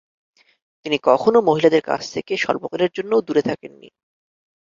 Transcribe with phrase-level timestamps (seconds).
[0.85, 3.89] তিনি কখনও মহিলাদের কাছ থেকে স্বল্পকালের জন্যও দূরে থাকেননি।